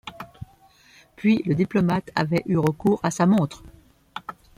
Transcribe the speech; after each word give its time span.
Puis 1.15 1.43
le 1.45 1.53
diplomate 1.53 2.09
avait 2.15 2.41
eu 2.47 2.57
recours 2.57 2.99
à 3.03 3.11
sa 3.11 3.27
montre. 3.27 3.61